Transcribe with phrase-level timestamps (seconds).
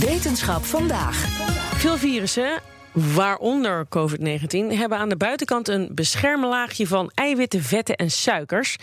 [0.00, 1.16] Wetenschap vandaag.
[1.78, 2.60] Veel virussen,
[2.92, 8.76] waaronder COVID-19, hebben aan de buitenkant een beschermlaagje van eiwitten, vetten en suikers.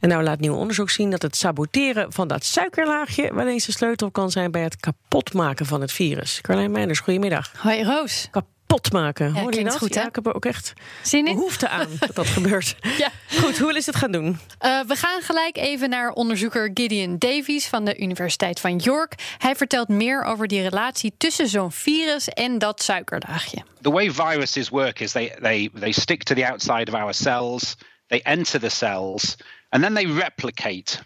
[0.00, 3.72] En nou laat nieuw onderzoek zien dat het saboteren van dat suikerlaagje wel eens de
[3.72, 6.40] sleutel kan zijn bij het kapotmaken van het virus.
[6.40, 7.52] Carlijn Meijers, goedemiddag.
[7.56, 8.28] Hoi Roos.
[8.74, 9.34] Kapot maken.
[9.34, 9.76] Ja, Hoor je dat?
[9.76, 10.00] goed, hè?
[10.00, 11.34] Ja, ik heb er ook echt Zin in?
[11.34, 12.76] behoefte aan dat dat gebeurt.
[12.98, 13.10] Ja.
[13.40, 14.26] Goed, hoe is het gaan doen?
[14.26, 19.14] Uh, we gaan gelijk even naar onderzoeker Gideon Davies van de Universiteit van York.
[19.38, 23.64] Hij vertelt meer over die relatie tussen zo'n virus en dat suikerlaagje.
[23.80, 27.76] The way viruses work is they, they, they stick to the outside of our cells,
[28.06, 29.36] they enter the cells,
[29.68, 31.02] and then they replicate.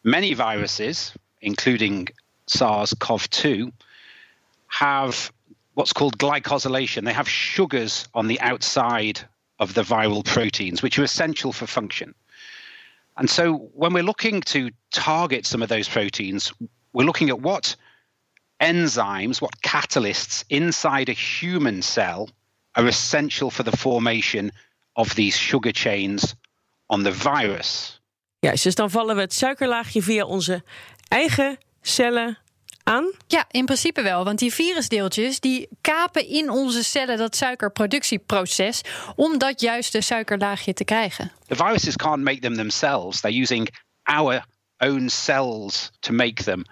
[0.00, 2.08] Many viruses, including
[2.44, 3.70] SARS-CoV-2,
[4.66, 5.34] have
[5.76, 7.04] what's called glycosylation.
[7.04, 9.20] They have sugars on the outside
[9.58, 12.14] of the viral proteins, which are essential for function.
[13.18, 16.52] And so when we're looking to target some of those proteins,
[16.92, 17.76] we're looking at what
[18.60, 22.30] enzymes, what catalysts inside a human cell
[22.74, 24.52] are essential for the formation
[24.94, 26.34] of these sugar chains
[26.88, 28.00] on the virus.
[28.40, 30.64] Ja, dus dan vallen we het suikerlaagje via onze
[31.08, 32.38] eigen cellen
[32.86, 33.12] aan?
[33.26, 34.24] Ja, in principe wel.
[34.24, 38.80] Want die virusdeeltjes die kapen in onze cellen dat suikerproductieproces
[39.16, 41.32] om dat juiste suikerlaagje te krijgen.
[41.46, 43.20] The viruses can't make them themselves.
[43.20, 43.68] They're using
[44.02, 44.44] our
[44.78, 46.64] own cells to make them.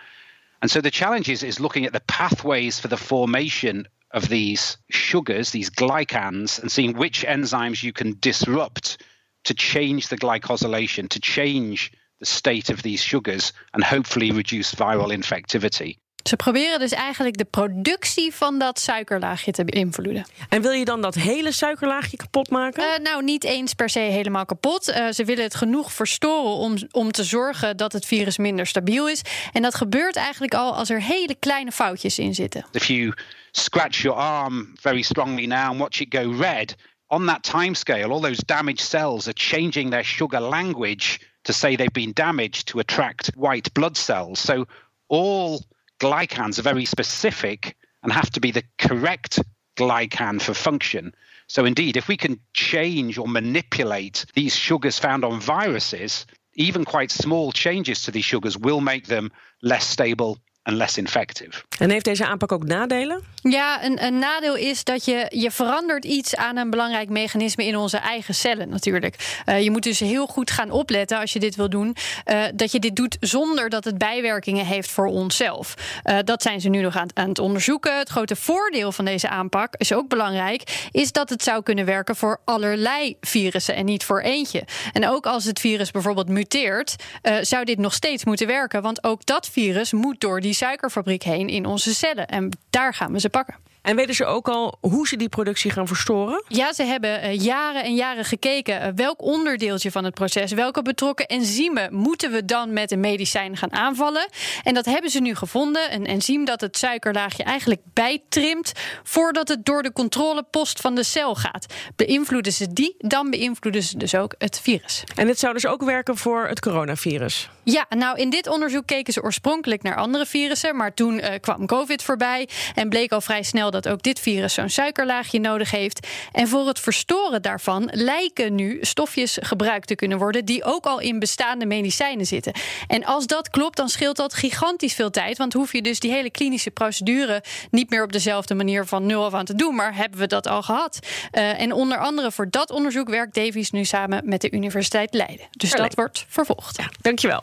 [0.58, 4.78] And so the challenge is, is looking at the pathways for the formation of these
[4.90, 9.02] sugars, these glycans, and seeing which enzymes you can disrupt
[9.44, 15.12] to change the glycosylation, to change the state of these sugars, and hopefully reduce viral
[15.12, 15.98] infectivity.
[16.24, 20.26] Ze proberen dus eigenlijk de productie van dat suikerlaagje te beïnvloeden.
[20.48, 22.84] En wil je dan dat hele suikerlaagje kapot maken?
[22.84, 24.88] Uh, nou, niet eens per se helemaal kapot.
[24.88, 29.08] Uh, ze willen het genoeg verstoren om, om te zorgen dat het virus minder stabiel
[29.08, 29.22] is.
[29.52, 32.66] En dat gebeurt eigenlijk al als er hele kleine foutjes in zitten.
[32.70, 33.12] If you
[33.50, 36.74] scratch your arm very strongly now and watch it go red,
[37.06, 41.76] on that time scale, all those damaged cells are changing their sugar language to say
[41.76, 44.40] they've been damaged to attract white blood cells.
[44.40, 44.64] So
[45.06, 45.60] all
[46.04, 49.40] glycans are very specific and have to be the correct
[49.78, 51.14] glycan for function.
[51.46, 56.26] So, indeed, if we can change or manipulate these sugars found on viruses,
[56.56, 59.32] even quite small changes to these sugars will make them
[59.62, 61.64] less stable and less infective.
[61.78, 63.22] En heeft deze aanpak ook nadelen?
[63.50, 67.76] Ja, een, een, nadeel is dat je, je verandert iets aan een belangrijk mechanisme in
[67.76, 69.42] onze eigen cellen natuurlijk.
[69.46, 71.96] Uh, je moet dus heel goed gaan opletten als je dit wil doen,
[72.26, 75.74] uh, dat je dit doet zonder dat het bijwerkingen heeft voor onszelf.
[76.04, 77.98] Uh, dat zijn ze nu nog aan, aan, het onderzoeken.
[77.98, 82.16] Het grote voordeel van deze aanpak is ook belangrijk, is dat het zou kunnen werken
[82.16, 84.64] voor allerlei virussen en niet voor eentje.
[84.92, 86.96] En ook als het virus bijvoorbeeld muteert,
[87.40, 91.48] zou dit nog steeds moeten werken, want ook dat virus moet door die suikerfabriek heen
[91.48, 92.28] in onze cellen.
[92.28, 93.63] En daar gaan we ze pakken.
[93.84, 96.44] En weten ze ook al hoe ze die productie gaan verstoren?
[96.48, 100.82] Ja, ze hebben uh, jaren en jaren gekeken uh, welk onderdeeltje van het proces, welke
[100.82, 104.28] betrokken enzymen moeten we dan met een medicijn gaan aanvallen.
[104.62, 105.94] En dat hebben ze nu gevonden.
[105.94, 108.72] Een enzym dat het suikerlaagje eigenlijk bijtrimt
[109.02, 111.66] voordat het door de controlepost van de cel gaat.
[111.96, 115.04] Beïnvloeden ze die, dan beïnvloeden ze dus ook het virus.
[115.14, 117.48] En dit zou dus ook werken voor het coronavirus?
[117.62, 121.66] Ja, nou in dit onderzoek keken ze oorspronkelijk naar andere virussen, maar toen uh, kwam
[121.66, 126.06] COVID voorbij en bleek al vrij snel dat ook dit virus zo'n suikerlaagje nodig heeft.
[126.32, 131.00] En voor het verstoren daarvan lijken nu stofjes gebruikt te kunnen worden die ook al
[131.00, 132.52] in bestaande medicijnen zitten.
[132.86, 136.10] En als dat klopt, dan scheelt dat gigantisch veel tijd, want hoef je dus die
[136.10, 139.96] hele klinische procedure niet meer op dezelfde manier van nul af aan te doen, maar
[139.96, 140.98] hebben we dat al gehad.
[141.32, 145.46] Uh, en onder andere voor dat onderzoek werkt Davies nu samen met de Universiteit Leiden.
[145.50, 146.76] Dus dat wordt vervolgd.
[146.76, 147.42] Ja, dankjewel.